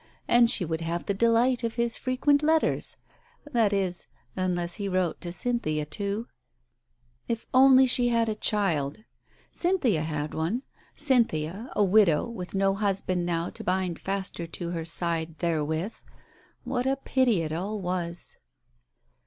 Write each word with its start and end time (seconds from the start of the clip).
And 0.27 0.49
she 0.49 0.65
would 0.65 0.81
have 0.81 1.05
the 1.05 1.13
delight 1.13 1.63
of 1.63 1.75
his 1.75 1.95
frequent 1.95 2.41
letters. 2.41 2.97
That 3.45 3.71
is, 3.71 4.07
unless 4.35 4.73
he 4.81 4.89
wrote 4.89 5.21
to 5.21 5.31
Cynthia 5.31 5.85
too? 5.85 6.27
If 7.27 7.45
only 7.53 7.85
she 7.85 8.07
had 8.07 8.27
had 8.27 8.29
a 8.35 8.39
child! 8.39 9.03
Cynthia 9.51 10.01
had 10.01 10.33
one, 10.33 10.63
Digitized 10.63 10.63
by 10.63 10.63
Google 10.63 11.03
78 11.05 11.17
TALES 11.17 11.21
OF 11.21 11.29
THE 11.29 11.53
UNEASY 11.53 11.67
Cynthia, 11.99 12.13
a 12.15 12.21
widow, 12.23 12.29
with 12.31 12.55
no 12.55 12.73
husband 12.73 13.25
now 13.27 13.49
to 13.51 13.63
bind 13.63 13.99
faster 13.99 14.47
to 14.47 14.69
her 14.71 14.85
side 14.85 15.37
therewith! 15.37 15.93
What 16.63 16.85
a 16.87 16.95
pity 16.95 17.41
it 17.43 17.51
all 17.51 17.79
was 17.79 18.37